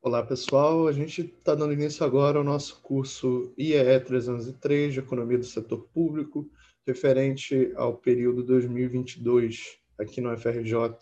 Olá, 0.00 0.22
pessoal. 0.22 0.86
A 0.86 0.92
gente 0.92 1.22
está 1.22 1.56
dando 1.56 1.72
início 1.72 2.06
agora 2.06 2.38
ao 2.38 2.44
nosso 2.44 2.80
curso 2.82 3.52
IEE 3.58 3.98
303 3.98 4.94
de 4.94 5.00
Economia 5.00 5.36
do 5.36 5.44
Setor 5.44 5.88
Público, 5.92 6.48
referente 6.86 7.72
ao 7.74 7.96
período 7.96 8.44
2022 8.44 9.76
aqui 9.98 10.20
no 10.20 10.34
FRJ 10.38 10.96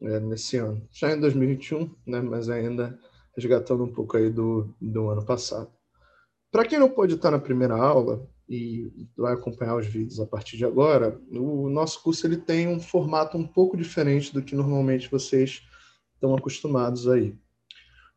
é, 0.00 0.20
nesse 0.20 0.56
ano. 0.56 0.88
Já 0.90 1.12
em 1.12 1.20
2021, 1.20 1.94
né, 2.06 2.22
mas 2.22 2.48
ainda 2.48 2.98
resgatando 3.36 3.84
um 3.84 3.92
pouco 3.92 4.16
aí 4.16 4.30
do, 4.30 4.74
do 4.80 5.10
ano 5.10 5.24
passado. 5.26 5.70
Para 6.50 6.64
quem 6.64 6.78
não 6.78 6.88
pode 6.88 7.14
estar 7.14 7.30
na 7.30 7.38
primeira 7.38 7.76
aula 7.76 8.26
e 8.48 8.90
vai 9.14 9.34
acompanhar 9.34 9.76
os 9.76 9.86
vídeos 9.86 10.18
a 10.18 10.26
partir 10.26 10.56
de 10.56 10.64
agora, 10.64 11.20
o 11.30 11.68
nosso 11.68 12.02
curso 12.02 12.26
ele 12.26 12.38
tem 12.38 12.68
um 12.68 12.80
formato 12.80 13.36
um 13.36 13.46
pouco 13.46 13.76
diferente 13.76 14.32
do 14.32 14.42
que 14.42 14.56
normalmente 14.56 15.10
vocês 15.10 15.62
estão 16.14 16.34
acostumados 16.34 17.06
aí. 17.06 17.36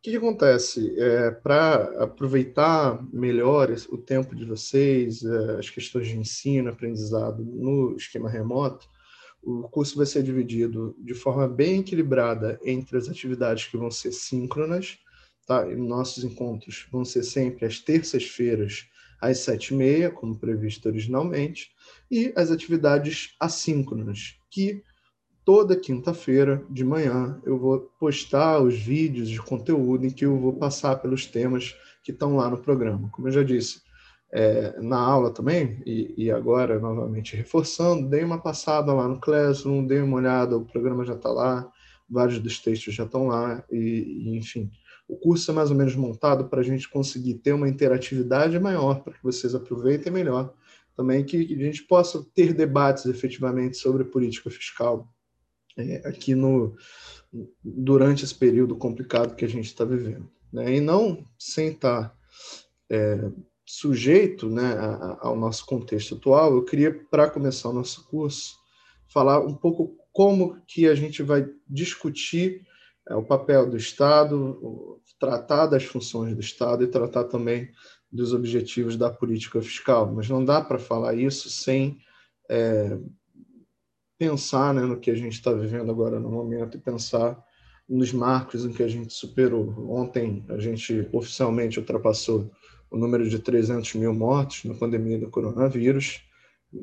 O 0.02 0.04
que, 0.04 0.10
que 0.10 0.18
acontece? 0.18 1.00
É, 1.00 1.30
Para 1.30 2.04
aproveitar 2.04 3.00
melhor 3.14 3.70
o 3.92 4.00
tempo 4.00 4.36
de 4.36 4.44
vocês, 4.44 5.24
é, 5.24 5.60
as 5.60 5.70
questões 5.70 6.08
de 6.08 6.18
ensino, 6.18 6.72
aprendizado 6.72 7.46
no 7.46 7.96
esquema 7.96 8.28
remoto, 8.28 8.90
o 9.44 9.70
curso 9.70 9.96
vai 9.96 10.08
ser 10.08 10.24
dividido 10.24 10.96
de 10.98 11.14
forma 11.14 11.48
bem 11.48 11.82
equilibrada 11.82 12.60
entre 12.66 12.98
as 12.98 13.08
atividades 13.08 13.68
que 13.68 13.78
vão 13.78 13.92
ser 13.92 14.12
síncronas, 14.12 14.98
tá? 15.46 15.70
E 15.70 15.76
nossos 15.76 16.24
encontros 16.24 16.88
vão 16.92 17.06
ser 17.06 17.22
sempre 17.22 17.68
às 17.68 17.80
terças-feiras, 17.80 18.88
às 19.22 19.38
sete 19.38 19.72
e 19.72 19.78
meia, 19.78 20.10
como 20.10 20.36
previsto 20.36 20.90
originalmente, 20.90 21.70
e 22.10 22.34
as 22.36 22.50
atividades 22.50 23.36
assíncronas, 23.40 24.36
que 24.50 24.82
toda 25.44 25.76
quinta-feira 25.76 26.64
de 26.70 26.84
manhã 26.84 27.40
eu 27.44 27.58
vou 27.58 27.92
postar 28.00 28.62
os 28.62 28.78
vídeos 28.78 29.30
de 29.30 29.42
conteúdo 29.42 30.06
em 30.06 30.10
que 30.10 30.26
eu 30.26 30.38
vou 30.40 30.54
passar 30.54 30.96
pelos 30.98 31.26
temas 31.26 31.76
que 32.04 32.12
estão 32.12 32.36
lá 32.36 32.50
no 32.50 32.58
programa. 32.58 33.10
Como 33.12 33.28
eu 33.28 33.32
já 33.32 33.44
disse, 33.44 33.82
é, 34.32 34.80
na 34.80 34.98
aula 34.98 35.32
também, 35.32 35.82
e, 35.86 36.14
e, 36.18 36.32
agora 36.32 36.80
novamente 36.80 37.36
reforçando, 37.36 38.08
dei 38.08 38.24
uma 38.24 38.42
passada 38.42 38.94
lá 38.94 39.08
no 39.08 39.20
Classroom, 39.20 39.86
dei 39.86 40.00
uma 40.00 40.18
olhada, 40.18 40.58
o 40.58 40.66
programa 40.66 41.06
já 41.06 41.16
está 41.16 41.30
lá, 41.30 41.70
vários 42.10 42.40
dos 42.40 42.60
textos 42.60 42.94
já 42.94 43.04
estão 43.04 43.28
lá, 43.28 43.64
e, 43.70 43.78
e, 43.78 44.38
enfim. 44.38 44.72
O 45.08 45.18
curso 45.18 45.52
é 45.52 45.54
mais 45.54 45.70
ou 45.70 45.76
menos 45.76 45.96
montado 45.96 46.46
para 46.48 46.62
a 46.62 46.64
gente 46.64 46.90
conseguir 46.90 47.36
ter 47.36 47.52
uma 47.52 47.68
interatividade 47.68 48.58
maior, 48.58 49.02
para 49.04 49.14
que 49.14 49.24
vocês 49.24 49.54
aproveitem 49.54 50.14
melhor. 50.14 50.54
Também 50.96 51.26
que 51.26 51.54
a 51.54 51.66
gente 51.66 51.84
possa 51.84 52.26
ter 52.34 52.54
debates 52.54 53.06
efetivamente 53.06 53.76
sobre 53.76 54.06
política 54.06 54.50
fiscal 54.50 55.10
é, 55.78 56.08
aqui 56.08 56.36
no 56.36 56.76
durante 57.64 58.26
esse 58.26 58.36
período 58.36 58.76
complicado 58.76 59.36
que 59.36 59.46
a 59.46 59.48
gente 59.48 59.66
está 59.66 59.86
vivendo, 59.86 60.30
né? 60.52 60.76
E 60.76 60.82
não 60.82 61.26
sem 61.40 61.70
estar 61.70 62.10
tá, 62.10 62.16
é, 62.90 63.32
sujeito, 63.66 64.50
né, 64.50 64.76
ao 65.22 65.38
nosso 65.38 65.66
contexto 65.66 66.16
atual. 66.16 66.54
Eu 66.54 66.66
queria, 66.66 66.94
para 67.10 67.30
começar 67.30 67.70
o 67.70 67.74
nosso 67.74 68.06
curso, 68.10 68.56
falar 69.08 69.40
um 69.40 69.56
pouco 69.56 69.96
como 70.12 70.62
que 70.68 70.88
a 70.88 70.96
gente 70.96 71.24
vai 71.24 71.48
discutir 71.70 72.68
é, 73.08 73.16
o 73.16 73.24
papel 73.24 73.70
do 73.70 73.78
Estado, 73.78 75.00
tratar 75.18 75.68
das 75.68 75.86
funções 75.86 76.36
do 76.36 76.42
Estado 76.42 76.84
e 76.84 76.88
tratar 76.88 77.26
também 77.26 77.72
dos 78.12 78.34
objetivos 78.34 78.98
da 78.98 79.10
política 79.10 79.62
fiscal. 79.62 80.12
Mas 80.14 80.28
não 80.28 80.44
dá 80.44 80.62
para 80.62 80.78
falar 80.78 81.16
isso 81.16 81.50
sem 81.50 81.98
é, 82.50 82.98
pensar 84.22 84.72
né, 84.72 84.84
no 84.84 85.00
que 85.00 85.10
a 85.10 85.16
gente 85.16 85.34
está 85.34 85.52
vivendo 85.52 85.90
agora 85.90 86.20
no 86.20 86.30
momento 86.30 86.78
e 86.78 86.80
pensar 86.80 87.44
nos 87.90 88.14
marcos 88.14 88.64
em 88.64 88.72
que 88.72 88.84
a 88.84 88.88
gente 88.88 89.12
superou. 89.12 89.74
Ontem 89.90 90.46
a 90.48 90.60
gente 90.60 91.10
oficialmente 91.12 91.80
ultrapassou 91.80 92.52
o 92.92 92.98
número 92.98 93.28
de 93.28 93.40
300 93.40 93.96
mil 93.96 94.14
mortos 94.14 94.64
na 94.66 94.76
pandemia 94.76 95.18
do 95.18 95.28
coronavírus. 95.28 96.22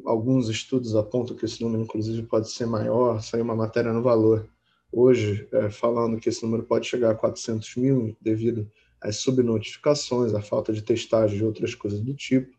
Alguns 0.04 0.48
estudos 0.48 0.96
apontam 0.96 1.36
que 1.36 1.44
esse 1.44 1.62
número, 1.62 1.84
inclusive, 1.84 2.24
pode 2.24 2.50
ser 2.50 2.66
maior. 2.66 3.22
Saiu 3.22 3.44
uma 3.44 3.54
matéria 3.54 3.92
no 3.92 4.02
Valor 4.02 4.48
hoje 4.92 5.46
é, 5.52 5.70
falando 5.70 6.18
que 6.18 6.30
esse 6.30 6.42
número 6.42 6.64
pode 6.64 6.88
chegar 6.88 7.12
a 7.12 7.14
400 7.14 7.76
mil 7.76 8.16
devido 8.20 8.68
às 9.00 9.18
subnotificações, 9.18 10.34
à 10.34 10.42
falta 10.42 10.72
de 10.72 10.82
testagem 10.82 11.38
e 11.38 11.44
outras 11.44 11.72
coisas 11.72 12.00
do 12.00 12.14
tipo. 12.14 12.50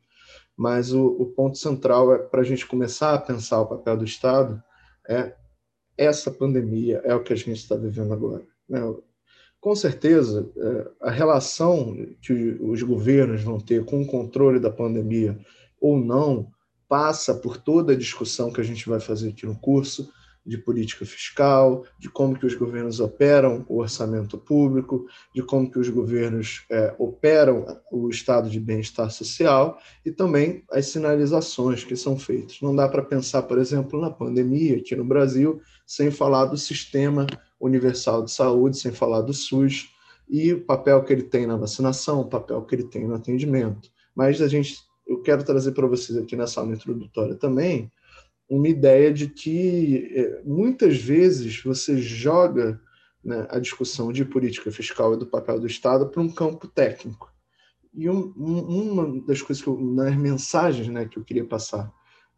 Mas 0.56 0.94
o, 0.94 1.06
o 1.06 1.26
ponto 1.26 1.58
central 1.58 2.16
é 2.16 2.18
para 2.18 2.40
a 2.40 2.46
gente 2.46 2.66
começar 2.66 3.14
a 3.14 3.20
pensar 3.20 3.60
o 3.60 3.68
papel 3.68 3.98
do 3.98 4.06
Estado 4.06 4.64
é 5.10 5.36
essa 5.98 6.32
pandemia 6.32 7.02
é 7.04 7.14
o 7.14 7.22
que 7.22 7.34
a 7.34 7.36
gente 7.36 7.54
está 7.54 7.76
vivendo 7.76 8.14
agora. 8.14 8.46
Né? 8.70 8.80
Com 9.60 9.76
certeza, 9.76 10.50
é, 10.56 10.92
a 11.02 11.12
relação 11.12 11.98
que 12.22 12.58
os 12.62 12.82
governos 12.82 13.44
vão 13.44 13.60
ter 13.60 13.84
com 13.84 14.02
o 14.02 14.08
controle 14.08 14.60
da 14.60 14.72
pandemia 14.72 15.38
ou 15.82 15.98
não 15.98 16.50
passa 16.88 17.36
por 17.36 17.58
toda 17.58 17.92
a 17.92 17.98
discussão 17.98 18.52
que 18.52 18.62
a 18.62 18.64
gente 18.64 18.88
vai 18.88 19.00
fazer 19.00 19.30
aqui 19.30 19.46
no 19.46 19.60
curso, 19.60 20.10
de 20.46 20.58
política 20.58 21.06
fiscal, 21.06 21.86
de 22.00 22.10
como 22.10 22.38
que 22.38 22.46
os 22.46 22.56
governos 22.56 23.00
operam 23.00 23.66
o 23.68 23.80
orçamento 23.80 24.38
público, 24.38 25.06
de 25.34 25.44
como 25.44 25.70
que 25.70 25.78
os 25.78 25.90
governos 25.90 26.66
é, 26.70 26.96
operam 26.98 27.66
o 27.92 28.10
estado 28.10 28.50
de 28.50 28.60
bem-estar 28.60 29.12
social 29.12 29.78
e 30.06 30.12
também 30.12 30.64
as 30.72 30.88
sinalizações 30.88 31.84
que 31.84 31.96
são 31.96 32.18
feitas. 32.18 32.60
Não 32.62 32.76
dá 32.76 32.88
para 32.88 33.04
pensar, 33.04 33.44
por 33.44 33.58
exemplo, 33.58 34.02
na 34.02 34.10
pandemia 34.10 34.78
aqui 34.78 34.96
no 34.96 35.06
Brasil 35.06 35.62
sem 35.86 36.10
falar 36.10 36.46
do 36.46 36.58
sistema 36.58 37.28
universal 37.60 38.24
de 38.24 38.32
saúde, 38.32 38.78
sem 38.78 38.92
falar 38.92 39.22
do 39.22 39.34
SUS 39.34 39.90
e 40.30 40.54
o 40.54 40.64
papel 40.64 41.04
que 41.04 41.12
ele 41.12 41.24
tem 41.24 41.48
na 41.48 41.58
vacinação, 41.58 42.22
o 42.22 42.30
papel 42.30 42.62
que 42.64 42.76
ele 42.76 42.84
tem 42.84 43.08
no 43.08 43.16
atendimento. 43.16 43.90
Mas 44.16 44.42
a 44.42 44.48
gente, 44.48 44.78
eu 45.08 45.22
quero 45.22 45.44
trazer 45.44 45.72
para 45.72 45.88
vocês 45.88 46.18
aqui 46.18 46.36
nessa 46.36 46.60
aula 46.60 46.74
introdutória 46.74 47.36
também 47.36 47.92
uma 48.50 48.68
ideia 48.68 49.14
de 49.14 49.28
que 49.28 50.12
é, 50.16 50.42
muitas 50.44 50.98
vezes 50.98 51.62
você 51.62 51.98
joga 51.98 52.82
né, 53.24 53.46
a 53.50 53.60
discussão 53.60 54.12
de 54.12 54.26
política 54.26 54.72
fiscal 54.72 55.14
e 55.14 55.18
do 55.18 55.28
papel 55.28 55.60
do 55.60 55.68
Estado 55.68 56.08
para 56.10 56.22
um 56.22 56.32
campo 56.32 56.68
técnico. 56.68 57.32
E 57.94 58.10
um, 58.10 58.34
uma 58.36 59.22
das 59.26 59.42
coisas 59.42 59.64
que 59.64 59.70
eu, 59.70 59.80
nas 59.80 60.16
mensagens 60.16 60.88
né, 60.88 61.06
que 61.06 61.18
eu 61.18 61.24
queria 61.24 61.46
passar 61.46 61.92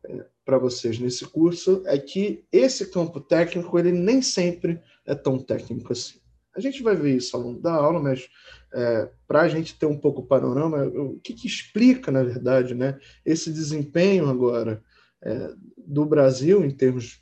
é, 0.04 0.26
para 0.44 0.58
vocês 0.58 1.00
nesse 1.00 1.26
curso 1.26 1.82
é 1.86 1.98
que 1.98 2.44
esse 2.52 2.88
campo 2.88 3.22
técnico 3.22 3.78
ele 3.80 3.92
nem 3.92 4.22
sempre 4.22 4.82
é 5.06 5.16
tão 5.16 5.40
técnico 5.40 5.94
assim. 5.94 6.20
A 6.54 6.60
gente 6.60 6.84
vai 6.84 6.96
ver 6.96 7.16
isso 7.16 7.38
ao 7.38 7.44
longo 7.44 7.62
da 7.62 7.74
aula, 7.74 8.02
mas 8.02 8.28
é, 8.74 9.10
para 9.26 9.42
a 9.42 9.48
gente 9.48 9.78
ter 9.78 9.86
um 9.86 9.98
pouco 9.98 10.22
o 10.22 10.26
panorama, 10.26 10.84
o 10.86 11.20
que, 11.20 11.34
que 11.34 11.48
explica, 11.48 12.12
na 12.12 12.24
verdade, 12.24 12.76
né, 12.76 13.00
esse 13.26 13.52
desempenho 13.52 14.28
agora 14.28 14.84
é, 15.24 15.54
do 15.78 16.06
Brasil 16.06 16.64
em 16.64 16.72
termos 16.72 17.22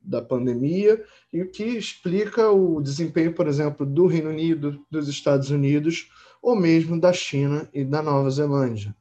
da 0.00 0.22
pandemia 0.22 1.04
e 1.32 1.42
o 1.42 1.50
que 1.50 1.64
explica 1.64 2.50
o 2.50 2.80
desempenho, 2.80 3.34
por 3.34 3.46
exemplo, 3.46 3.84
do 3.84 4.06
Reino 4.06 4.30
Unido, 4.30 4.84
dos 4.90 5.08
Estados 5.08 5.50
Unidos 5.50 6.10
ou 6.42 6.56
mesmo 6.56 6.98
da 6.98 7.12
China 7.12 7.68
e 7.74 7.84
da 7.84 8.02
Nova 8.02 8.30
Zelândia. 8.30 8.96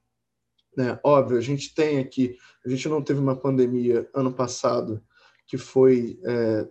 Né? 0.75 0.99
Óbvio, 1.03 1.37
a 1.37 1.41
gente 1.41 1.73
tem 1.73 1.99
aqui, 1.99 2.37
a 2.65 2.69
gente 2.69 2.87
não 2.89 3.01
teve 3.01 3.19
uma 3.19 3.35
pandemia 3.35 4.07
ano 4.13 4.33
passado 4.33 5.01
que 5.47 5.57
foi 5.57 6.19
é, 6.25 6.67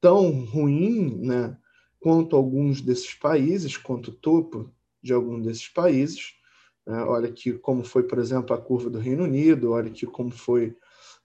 tão 0.00 0.44
ruim 0.44 1.18
né, 1.24 1.56
quanto 1.98 2.36
alguns 2.36 2.80
desses 2.80 3.14
países, 3.14 3.76
quanto 3.76 4.08
o 4.10 4.14
topo 4.14 4.72
de 5.02 5.12
alguns 5.12 5.44
desses 5.44 5.68
países. 5.68 6.34
Né? 6.86 7.02
Olha 7.04 7.28
aqui 7.28 7.52
como 7.54 7.82
foi, 7.82 8.02
por 8.02 8.18
exemplo, 8.18 8.54
a 8.54 8.60
curva 8.60 8.90
do 8.90 8.98
Reino 8.98 9.24
Unido, 9.24 9.72
olha 9.72 9.88
aqui 9.88 10.06
como 10.06 10.30
foi 10.30 10.76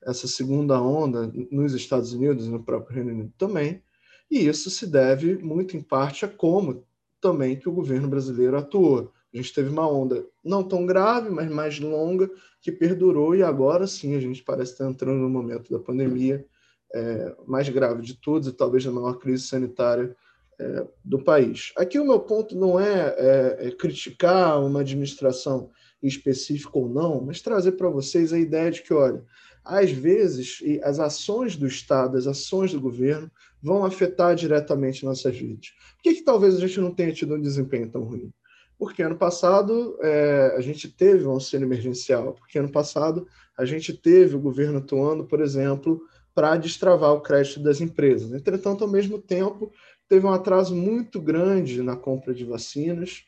essa 0.06 0.28
segunda 0.28 0.82
onda 0.82 1.32
nos 1.52 1.74
Estados 1.74 2.14
Unidos 2.14 2.46
e 2.46 2.50
no 2.50 2.64
próprio 2.64 2.96
Reino 2.96 3.12
Unido 3.12 3.34
também, 3.38 3.82
e 4.30 4.48
isso 4.48 4.70
se 4.70 4.88
deve 4.88 5.38
muito 5.38 5.78
em 5.78 5.82
parte 5.82 6.26
a 6.26 6.28
como 6.28 6.86
também 7.22 7.56
que 7.56 7.70
o 7.70 7.74
governo 7.74 8.08
brasileiro 8.08 8.58
atuou. 8.58 9.12
A 9.34 9.38
gente 9.38 9.54
teve 9.54 9.70
uma 9.70 9.90
onda 9.90 10.26
não 10.44 10.64
tão 10.64 10.86
grave, 10.86 11.30
mas 11.30 11.50
mais 11.50 11.80
longa, 11.80 12.30
que 12.62 12.72
perdurou, 12.72 13.36
e 13.36 13.42
agora 13.42 13.88
sim 13.88 14.16
a 14.16 14.20
gente 14.20 14.44
parece 14.44 14.74
estar 14.74 14.90
entrando 14.90 15.20
no 15.20 15.30
momento 15.30 15.72
da 15.72 15.80
pandemia 15.80 16.46
é, 16.94 17.36
mais 17.48 17.68
grave 17.70 18.04
de 18.04 18.16
todos, 18.16 18.48
e 18.48 18.54
talvez 18.54 18.86
a 18.86 18.92
maior 18.92 19.14
crise 19.16 19.48
sanitária 19.48 20.16
é, 20.60 20.88
do 21.04 21.20
país. 21.24 21.74
Aqui 21.76 21.98
o 21.98 22.06
meu 22.06 22.20
ponto 22.20 22.56
não 22.56 22.80
é, 22.80 23.16
é, 23.18 23.68
é 23.68 23.72
criticar 23.72 24.64
uma 24.64 24.82
administração 24.82 25.72
específica 26.02 26.78
ou 26.78 26.88
não, 26.88 27.22
mas 27.22 27.42
trazer 27.42 27.74
para 27.74 27.90
vocês 27.90 28.34
a 28.34 28.38
ideia 28.40 28.70
de 28.70 28.84
que, 28.84 28.94
olha, 28.94 29.24
às 29.64 29.92
vezes, 29.92 30.60
as 30.84 31.00
ações 31.00 31.56
do 31.56 31.66
Estado, 31.66 32.18
as 32.18 32.28
ações 32.28 32.74
do 32.74 32.82
governo, 32.82 33.32
vão 33.62 33.86
afetar 33.86 34.36
diretamente 34.36 35.06
nossas 35.06 35.38
vidas. 35.38 35.74
Por 35.96 36.04
que, 36.04 36.16
que 36.16 36.24
talvez 36.24 36.56
a 36.56 36.60
gente 36.60 36.80
não 36.80 36.94
tenha 36.94 37.14
tido 37.14 37.36
um 37.36 37.42
desempenho 37.42 37.90
tão 37.90 38.04
ruim? 38.04 38.32
Porque 38.78 39.02
ano 39.02 39.16
passado 39.16 39.98
é, 40.02 40.56
a 40.58 40.62
gente 40.62 40.90
teve 40.90 41.26
um 41.26 41.32
auxílio 41.32 41.66
emergencial, 41.66 42.34
porque 42.34 42.60
ano 42.60 42.70
passado 42.70 43.26
a 43.58 43.64
gente 43.64 43.94
teve 43.94 44.36
o 44.36 44.42
governo 44.42 44.80
atuando, 44.80 45.26
por 45.26 45.40
exemplo, 45.40 46.02
para 46.36 46.58
destravar 46.58 47.14
o 47.14 47.22
crédito 47.22 47.62
das 47.62 47.80
empresas. 47.80 48.34
Entretanto, 48.34 48.84
ao 48.84 48.90
mesmo 48.90 49.20
tempo, 49.20 49.72
teve 50.10 50.26
um 50.26 50.32
atraso 50.32 50.76
muito 50.76 51.22
grande 51.22 51.82
na 51.82 51.96
compra 51.96 52.34
de 52.34 52.44
vacinas, 52.44 53.24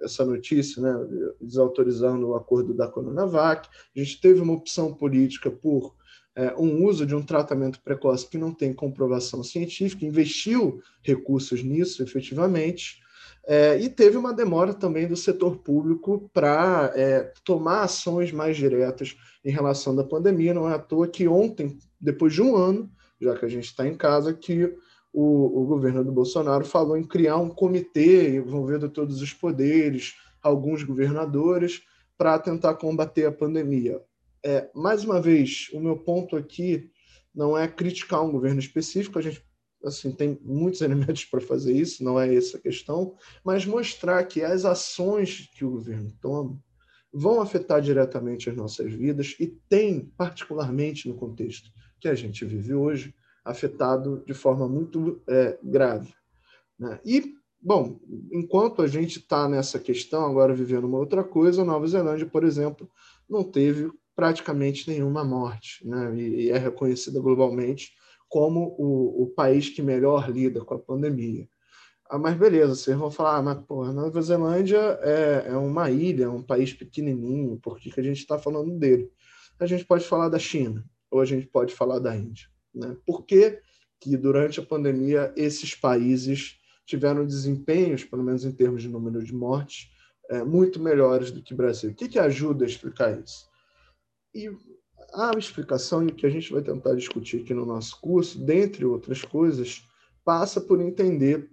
essa 0.00 0.24
notícia, 0.24 0.80
né, 0.80 0.94
desautorizando 1.40 2.28
o 2.28 2.34
acordo 2.34 2.74
da 2.74 2.88
Coronavac. 2.88 3.68
A 3.96 3.98
gente 3.98 4.20
teve 4.20 4.40
uma 4.40 4.54
opção 4.54 4.94
política 4.94 5.50
por 5.50 5.94
é, 6.36 6.54
um 6.56 6.84
uso 6.84 7.04
de 7.04 7.14
um 7.14 7.22
tratamento 7.22 7.80
precoce 7.82 8.28
que 8.28 8.38
não 8.38 8.54
tem 8.54 8.72
comprovação 8.72 9.42
científica, 9.42 10.06
investiu 10.06 10.80
recursos 11.02 11.64
nisso 11.64 12.02
efetivamente, 12.02 13.00
é, 13.44 13.80
e 13.80 13.88
teve 13.88 14.16
uma 14.16 14.32
demora 14.32 14.74
também 14.74 15.08
do 15.08 15.16
setor 15.16 15.56
público 15.56 16.30
para 16.32 16.92
é, 16.94 17.32
tomar 17.44 17.82
ações 17.82 18.30
mais 18.30 18.56
diretas 18.56 19.16
em 19.42 19.50
relação 19.50 19.96
da 19.96 20.04
pandemia. 20.04 20.52
Não 20.52 20.68
é 20.68 20.74
à 20.74 20.78
toa 20.78 21.08
que 21.08 21.26
ontem, 21.26 21.78
depois 21.98 22.34
de 22.34 22.42
um 22.42 22.54
ano, 22.54 22.90
já 23.20 23.34
que 23.34 23.46
a 23.46 23.48
gente 23.48 23.64
está 23.64 23.88
em 23.88 23.96
casa, 23.96 24.34
que 24.34 24.76
o, 25.20 25.62
o, 25.62 25.66
governo 25.66 26.04
do 26.04 26.12
Bolsonaro 26.12 26.64
falou 26.64 26.96
em 26.96 27.02
criar 27.02 27.38
um 27.38 27.48
comitê 27.48 28.36
envolvendo 28.36 28.88
todos 28.88 29.20
os 29.20 29.32
poderes, 29.32 30.14
alguns 30.40 30.84
governadores, 30.84 31.82
para 32.16 32.38
tentar 32.38 32.74
combater 32.74 33.26
a 33.26 33.32
pandemia. 33.32 34.00
É, 34.46 34.70
mais 34.72 35.02
uma 35.02 35.20
vez, 35.20 35.70
o 35.72 35.80
meu 35.80 35.96
ponto 35.98 36.36
aqui 36.36 36.92
não 37.34 37.58
é 37.58 37.66
criticar 37.66 38.22
um 38.22 38.30
governo 38.30 38.60
específico, 38.60 39.18
a 39.18 39.22
gente 39.22 39.44
assim 39.84 40.12
tem 40.12 40.38
muitos 40.40 40.82
elementos 40.82 41.24
para 41.24 41.40
fazer 41.40 41.72
isso, 41.72 42.04
não 42.04 42.20
é 42.20 42.32
essa 42.32 42.56
a 42.56 42.60
questão, 42.60 43.16
mas 43.44 43.66
mostrar 43.66 44.22
que 44.22 44.44
as 44.44 44.64
ações 44.64 45.50
que 45.52 45.64
o 45.64 45.70
governo 45.72 46.12
toma 46.20 46.56
vão 47.12 47.40
afetar 47.40 47.82
diretamente 47.82 48.48
as 48.48 48.54
nossas 48.54 48.92
vidas 48.92 49.34
e 49.40 49.48
tem, 49.68 50.12
particularmente 50.16 51.08
no 51.08 51.16
contexto 51.16 51.72
que 51.98 52.06
a 52.06 52.14
gente 52.14 52.44
vive 52.44 52.72
hoje, 52.72 53.12
afetado 53.48 54.22
de 54.26 54.34
forma 54.34 54.68
muito 54.68 55.20
é, 55.28 55.58
grave. 55.62 56.12
Né? 56.78 57.00
E, 57.04 57.34
bom, 57.60 57.98
enquanto 58.32 58.82
a 58.82 58.86
gente 58.86 59.18
está 59.18 59.48
nessa 59.48 59.78
questão, 59.78 60.26
agora 60.26 60.54
vivendo 60.54 60.84
uma 60.84 60.98
outra 60.98 61.24
coisa, 61.24 61.62
a 61.62 61.64
Nova 61.64 61.86
Zelândia, 61.86 62.26
por 62.26 62.44
exemplo, 62.44 62.88
não 63.28 63.42
teve 63.42 63.90
praticamente 64.14 64.90
nenhuma 64.90 65.24
morte, 65.24 65.86
né? 65.86 66.14
e, 66.16 66.46
e 66.46 66.50
é 66.50 66.58
reconhecida 66.58 67.20
globalmente 67.20 67.92
como 68.28 68.76
o, 68.78 69.22
o, 69.22 69.26
país 69.28 69.70
que 69.70 69.80
melhor 69.80 70.30
lida 70.30 70.62
com 70.62 70.74
a 70.74 70.78
pandemia. 70.78 71.48
Ah, 72.10 72.18
mas 72.18 72.36
beleza, 72.36 72.74
vocês 72.74 72.96
vão 72.96 73.10
falar, 73.10 73.36
ah, 73.36 73.42
mas 73.42 73.58
porra, 73.64 73.92
Nova 73.92 74.20
Zelândia 74.20 74.78
é, 75.02 75.44
é 75.48 75.56
uma 75.56 75.90
ilha, 75.90 76.24
é 76.24 76.28
um 76.28 76.42
país 76.42 76.74
pequenininho, 76.74 77.58
por 77.58 77.78
que, 77.78 77.90
que 77.90 78.00
a 78.00 78.02
gente 78.02 78.18
está 78.18 78.38
falando 78.38 78.78
dele? 78.78 79.10
A 79.58 79.66
gente 79.66 79.84
pode 79.84 80.04
falar 80.04 80.28
da 80.28 80.38
China, 80.38 80.84
ou 81.10 81.20
a 81.20 81.24
gente 81.24 81.46
pode 81.46 81.74
falar 81.74 81.98
da 81.98 82.14
Índia. 82.14 82.48
Né? 82.78 82.96
Por 83.04 83.24
que, 83.24 83.60
que 84.00 84.16
durante 84.16 84.60
a 84.60 84.64
pandemia 84.64 85.32
esses 85.36 85.74
países 85.74 86.58
tiveram 86.86 87.26
desempenhos, 87.26 88.04
pelo 88.04 88.22
menos 88.22 88.44
em 88.44 88.52
termos 88.52 88.82
de 88.82 88.88
número 88.88 89.22
de 89.22 89.34
mortes, 89.34 89.90
é, 90.30 90.44
muito 90.44 90.80
melhores 90.80 91.30
do 91.30 91.42
que 91.42 91.52
o 91.52 91.56
Brasil? 91.56 91.90
O 91.90 91.94
que, 91.94 92.08
que 92.08 92.18
ajuda 92.18 92.64
a 92.64 92.68
explicar 92.68 93.18
isso? 93.18 93.48
E 94.32 94.48
a 95.12 95.32
explicação, 95.36 96.06
que 96.06 96.26
a 96.26 96.30
gente 96.30 96.52
vai 96.52 96.62
tentar 96.62 96.94
discutir 96.94 97.40
aqui 97.40 97.52
no 97.52 97.66
nosso 97.66 98.00
curso, 98.00 98.38
dentre 98.38 98.84
outras 98.84 99.22
coisas, 99.22 99.82
passa 100.24 100.60
por 100.60 100.80
entender 100.80 101.50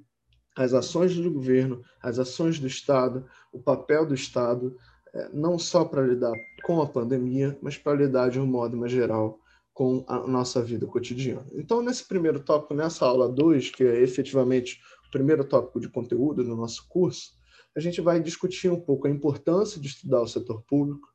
as 0.55 0.73
ações 0.73 1.15
do 1.15 1.31
governo, 1.31 1.81
as 2.01 2.19
ações 2.19 2.59
do 2.59 2.67
Estado, 2.67 3.25
o 3.51 3.59
papel 3.59 4.05
do 4.05 4.13
Estado, 4.13 4.77
é, 5.13 5.29
não 5.33 5.57
só 5.57 5.83
para 5.83 6.05
lidar 6.05 6.33
com 6.63 6.81
a 6.81 6.87
pandemia, 6.87 7.57
mas 7.61 7.77
para 7.77 7.97
lidar 7.97 8.29
de 8.29 8.39
um 8.39 8.45
modo 8.45 8.77
mais 8.77 8.91
geral 8.91 9.39
com 9.75 10.05
a 10.07 10.19
nossa 10.25 10.63
vida 10.63 10.87
cotidiana. 10.87 11.45
Então, 11.53 11.81
nesse 11.81 12.07
primeiro 12.07 12.39
tópico, 12.39 12.73
nessa 12.73 13.05
aula 13.05 13.27
2, 13.27 13.71
que 13.71 13.83
é 13.83 14.01
efetivamente 14.01 14.79
o 15.05 15.11
primeiro 15.11 15.43
tópico 15.43 15.81
de 15.81 15.89
conteúdo 15.89 16.45
do 16.45 16.55
nosso 16.55 16.87
curso, 16.87 17.33
a 17.75 17.81
gente 17.81 17.99
vai 17.99 18.21
discutir 18.21 18.69
um 18.69 18.79
pouco 18.79 19.05
a 19.05 19.09
importância 19.09 19.79
de 19.81 19.87
estudar 19.89 20.21
o 20.21 20.27
setor 20.27 20.63
público, 20.63 21.09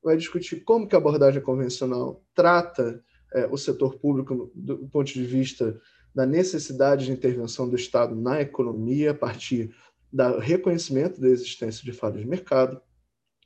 vai 0.00 0.16
discutir 0.16 0.60
como 0.60 0.86
que 0.86 0.94
a 0.94 0.98
abordagem 0.98 1.42
convencional 1.42 2.24
trata 2.32 3.02
é, 3.34 3.48
o 3.48 3.58
setor 3.58 3.98
público 3.98 4.48
do, 4.54 4.76
do 4.76 4.88
ponto 4.88 5.12
de 5.12 5.24
vista 5.24 5.76
da 6.14 6.24
necessidade 6.24 7.06
de 7.06 7.12
intervenção 7.12 7.68
do 7.68 7.74
Estado 7.74 8.14
na 8.14 8.40
economia 8.40 9.10
a 9.10 9.14
partir 9.14 9.74
do 10.12 10.38
reconhecimento 10.38 11.20
da 11.20 11.28
existência 11.28 11.82
de 11.82 11.90
falhas 11.90 12.20
de 12.20 12.28
mercado. 12.28 12.80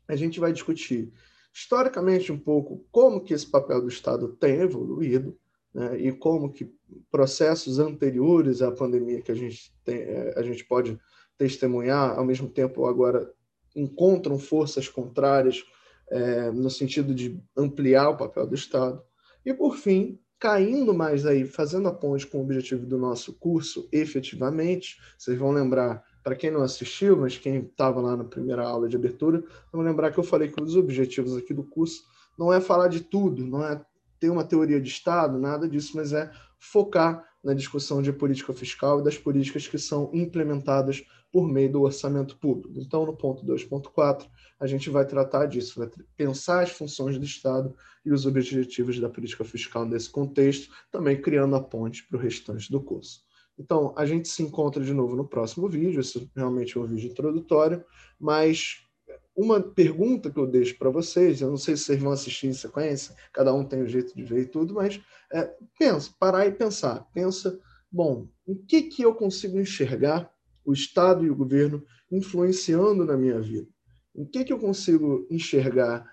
A 0.07 0.15
gente 0.15 0.39
vai 0.39 0.53
discutir 0.53 1.11
historicamente 1.53 2.31
um 2.33 2.39
pouco 2.39 2.85
como 2.91 3.21
que 3.21 3.35
esse 3.35 3.47
papel 3.47 3.81
do 3.81 3.89
Estado 3.89 4.29
tem 4.29 4.61
evoluído 4.61 5.37
né, 5.75 5.99
e 5.99 6.13
como 6.13 6.53
que 6.53 6.73
processos 7.11 7.79
anteriores 7.79 8.63
à 8.63 8.71
pandemia 8.73 9.23
que 9.23 9.33
a 9.33 9.35
gente, 9.35 9.73
tem, 9.85 9.97
é, 9.97 10.35
a 10.37 10.43
gente 10.43 10.65
pode 10.65 10.99
testemunhar, 11.37 12.19
ao 12.19 12.25
mesmo 12.25 12.49
tempo 12.49 12.87
agora 12.87 13.33
encontram 13.75 14.39
forças 14.39 14.89
contrárias 14.89 15.65
é, 16.11 16.51
no 16.51 16.71
sentido 16.71 17.15
de 17.15 17.41
ampliar 17.57 18.11
o 18.11 18.17
papel 18.17 18.47
do 18.47 18.55
Estado. 18.55 19.03
E, 19.45 19.55
por 19.55 19.77
fim, 19.77 20.19
caindo 20.39 20.95
mais 20.95 21.27
aí, 21.27 21.45
fazendo 21.45 21.89
a 21.89 21.95
ponte 21.95 22.27
com 22.27 22.39
o 22.39 22.43
objetivo 22.43 22.87
do 22.87 22.99
nosso 22.99 23.33
curso, 23.35 23.89
efetivamente, 23.93 24.97
vocês 25.17 25.39
vão 25.39 25.51
lembrar, 25.51 26.03
para 26.23 26.37
quem 26.37 26.51
não 26.51 26.63
assistiu, 26.63 27.17
mas 27.17 27.39
quem 27.39 27.61
estava 27.61 28.01
lá 28.01 28.17
na 28.17 28.25
primeira 28.25 28.63
aula 28.63 28.89
de 28.89 28.97
abertura, 28.97 29.43
vão 29.73 29.83
lembrar 29.83 30.11
que 30.11 30.19
eu 30.19 30.25
falei 30.25 30.49
que 30.49 30.61
um 30.61 30.65
dos 30.65 30.77
objetivos 30.77 31.37
aqui 31.37 31.55
do 31.55 31.65
curso 31.65 32.05
não 32.39 32.53
é 32.53 32.61
falar 32.61 32.89
de 32.89 33.01
tudo, 33.01 33.47
não 33.47 33.65
é 33.65 33.81
ter 34.21 34.31
uma 34.31 34.45
teoria 34.45 34.81
de 34.81 34.89
Estado, 34.89 35.39
nada 35.39 35.69
disso, 35.69 35.93
mas 35.97 36.13
é 36.13 36.31
focar 36.59 37.25
na 37.43 37.55
discussão 37.55 38.03
de 38.03 38.13
política 38.13 38.53
fiscal 38.53 39.01
e 39.01 39.05
das 39.05 39.17
políticas 39.17 39.67
que 39.67 39.79
são 39.79 40.11
implementadas 40.13 41.05
por 41.31 41.47
meio 41.47 41.71
do 41.71 41.83
orçamento 41.83 42.37
público. 42.39 42.81
Então, 42.81 43.05
no 43.05 43.17
ponto 43.17 43.45
2.4, 43.45 44.27
a 44.59 44.67
gente 44.67 44.91
vai 44.91 45.07
tratar 45.07 45.47
disso, 45.47 45.79
vai 45.79 45.91
pensar 46.17 46.63
as 46.63 46.71
funções 46.71 47.19
do 47.19 47.25
Estado 47.25 47.75
e 48.05 48.13
os 48.13 48.27
objetivos 48.27 48.99
da 48.99 49.09
política 49.09 49.45
fiscal 49.45 49.85
nesse 49.85 50.11
contexto, 50.11 50.73
também 50.91 51.21
criando 51.21 51.55
a 51.55 51.63
ponte 51.63 52.07
para 52.07 52.17
o 52.17 52.21
restante 52.21 52.71
do 52.71 52.83
curso. 52.83 53.28
Então, 53.59 53.93
a 53.97 54.07
gente 54.07 54.29
se 54.29 54.43
encontra 54.43 54.83
de 54.83 54.95
novo 54.95 55.17
no 55.17 55.27
próximo 55.27 55.69
vídeo, 55.69 56.01
esse 56.01 56.31
realmente 56.35 56.79
é 56.79 56.81
um 56.81 56.87
vídeo 56.87 57.11
introdutório, 57.11 57.85
mas 58.19 58.85
uma 59.37 59.61
pergunta 59.61 60.31
que 60.31 60.39
eu 60.39 60.47
deixo 60.47 60.77
para 60.79 60.91
vocês, 60.91 61.41
eu 61.41 61.49
não 61.49 61.57
sei 61.57 61.77
se 61.77 61.85
vocês 61.85 62.01
vão 62.01 62.13
assistir 62.13 62.49
em 62.49 62.53
sequência, 62.53 63.15
cada 63.33 63.55
um 63.55 63.65
tem 63.65 63.81
o 63.81 63.85
um 63.85 63.89
jeito 63.89 64.15
de 64.15 64.25
ver 64.25 64.43
e 64.43 64.47
tudo, 64.47 64.75
mas 64.75 65.01
é, 65.33 65.55
pensa, 65.79 66.11
parar 66.19 66.47
e 66.47 66.53
pensar. 66.53 67.07
Pensa, 67.13 67.59
bom, 67.91 68.29
o 68.47 68.57
que, 68.57 68.83
que 68.83 69.03
eu 69.03 69.15
consigo 69.15 69.59
enxergar 69.61 70.29
o 70.65 70.73
Estado 70.73 71.25
e 71.25 71.31
o 71.31 71.37
governo 71.37 71.85
influenciando 72.11 73.05
na 73.05 73.17
minha 73.17 73.41
vida? 73.41 73.69
Em 74.15 74.25
que, 74.25 74.45
que 74.45 74.53
eu 74.53 74.59
consigo 74.59 75.27
enxergar 75.31 76.05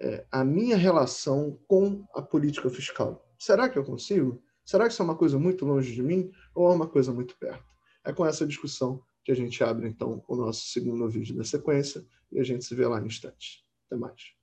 é, 0.00 0.26
a 0.30 0.44
minha 0.44 0.76
relação 0.76 1.58
com 1.68 2.04
a 2.14 2.20
política 2.20 2.68
fiscal? 2.68 3.24
Será 3.38 3.68
que 3.68 3.78
eu 3.78 3.84
consigo? 3.84 4.42
Será 4.64 4.86
que 4.86 4.92
isso 4.92 5.02
é 5.02 5.04
uma 5.04 5.16
coisa 5.16 5.38
muito 5.38 5.64
longe 5.64 5.92
de 5.92 6.02
mim 6.02 6.30
ou 6.54 6.70
é 6.70 6.74
uma 6.74 6.86
coisa 6.86 7.12
muito 7.12 7.36
perto? 7.36 7.64
É 8.04 8.12
com 8.12 8.24
essa 8.24 8.46
discussão 8.46 9.02
que 9.24 9.30
a 9.30 9.34
gente 9.34 9.62
abre, 9.62 9.88
então, 9.88 10.22
o 10.26 10.36
nosso 10.36 10.66
segundo 10.66 11.08
vídeo 11.08 11.36
da 11.36 11.44
sequência 11.44 12.04
e 12.30 12.40
a 12.40 12.44
gente 12.44 12.64
se 12.64 12.74
vê 12.74 12.86
lá 12.86 13.00
no 13.00 13.06
instante. 13.06 13.64
Até 13.86 13.96
mais. 13.96 14.41